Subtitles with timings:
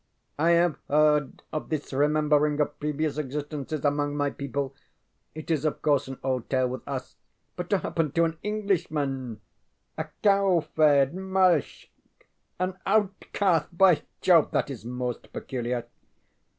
[0.39, 4.73] I have heard of this remembering of previous existences among my people.
[5.35, 7.17] It is of course an old tale with us,
[7.55, 9.41] but, to happen to an Englishman
[9.99, 11.89] a cow fed Malechk
[12.57, 13.77] an outcast.
[13.77, 15.85] By Jove, that is most peculiar!